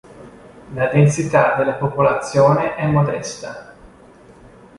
La 0.73 0.87
densità 0.87 1.53
della 1.55 1.73
popolazione 1.73 2.73
è 2.73 2.87
modesta. 2.87 3.75